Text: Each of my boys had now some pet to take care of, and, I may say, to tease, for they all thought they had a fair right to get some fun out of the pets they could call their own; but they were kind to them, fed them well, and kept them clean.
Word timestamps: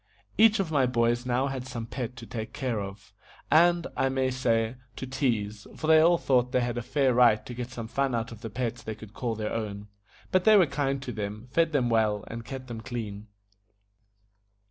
Each 0.35 0.59
of 0.59 0.71
my 0.71 0.87
boys 0.87 1.25
had 1.25 1.27
now 1.27 1.59
some 1.59 1.85
pet 1.85 2.15
to 2.15 2.25
take 2.25 2.53
care 2.53 2.79
of, 2.81 3.13
and, 3.51 3.85
I 3.95 4.09
may 4.09 4.31
say, 4.31 4.77
to 4.95 5.05
tease, 5.05 5.67
for 5.75 5.85
they 5.85 5.99
all 5.99 6.17
thought 6.17 6.51
they 6.51 6.61
had 6.61 6.79
a 6.79 6.81
fair 6.81 7.13
right 7.13 7.45
to 7.45 7.53
get 7.53 7.69
some 7.69 7.87
fun 7.87 8.15
out 8.15 8.31
of 8.31 8.41
the 8.41 8.49
pets 8.49 8.81
they 8.81 8.95
could 8.95 9.13
call 9.13 9.35
their 9.35 9.53
own; 9.53 9.89
but 10.31 10.43
they 10.43 10.57
were 10.57 10.65
kind 10.65 11.03
to 11.03 11.11
them, 11.11 11.45
fed 11.51 11.71
them 11.71 11.87
well, 11.87 12.23
and 12.25 12.45
kept 12.45 12.65
them 12.65 12.81
clean. 12.81 13.27